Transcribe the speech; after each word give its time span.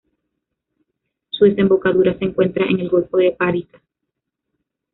Su 1.29 1.45
desembocadura 1.45 2.17
se 2.17 2.25
encuentra 2.25 2.65
en 2.65 2.79
el 2.79 2.89
golfo 2.89 3.17
de 3.17 3.33
Parita. 3.33 3.79